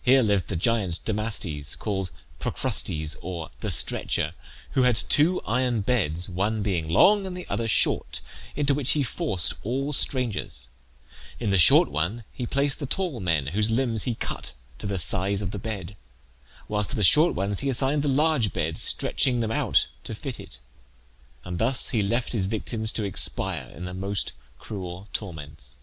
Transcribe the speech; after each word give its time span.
Here 0.00 0.22
lived 0.22 0.48
the 0.48 0.56
giant 0.56 1.00
Damastes, 1.04 1.76
called 1.78 2.12
Procrustes 2.38 3.14
or 3.20 3.50
the 3.60 3.70
Stretcher, 3.70 4.32
who 4.70 4.84
had 4.84 4.96
two 4.96 5.42
iron 5.42 5.82
beds, 5.82 6.30
one 6.30 6.62
being 6.62 6.88
long 6.88 7.26
and 7.26 7.36
the 7.36 7.46
other 7.50 7.68
short, 7.68 8.22
into 8.56 8.72
which 8.72 8.92
he 8.92 9.02
forced 9.02 9.52
all 9.62 9.92
strangers; 9.92 10.68
In 11.38 11.50
the 11.50 11.58
short 11.58 11.90
one 11.90 12.24
he 12.32 12.46
placed 12.46 12.80
the 12.80 12.86
tall 12.86 13.20
men, 13.20 13.48
whose 13.48 13.70
limbs 13.70 14.04
he 14.04 14.14
cut 14.14 14.54
to 14.78 14.86
the 14.86 14.98
size 14.98 15.42
of 15.42 15.50
the 15.50 15.58
bed, 15.58 15.94
whilst 16.66 16.88
to 16.92 16.96
the 16.96 17.04
short 17.04 17.34
ones 17.34 17.60
he 17.60 17.68
assigned 17.68 18.02
the 18.02 18.08
large 18.08 18.54
bed, 18.54 18.78
stretching 18.78 19.40
them 19.40 19.52
out 19.52 19.88
to 20.04 20.14
fit 20.14 20.40
it; 20.40 20.58
and 21.44 21.58
thus 21.58 21.90
he 21.90 22.00
left 22.02 22.32
his 22.32 22.46
victims 22.46 22.94
to 22.94 23.04
expire 23.04 23.68
in 23.76 23.84
the 23.84 23.92
most 23.92 24.32
cruel 24.58 25.08
torments. 25.12 25.76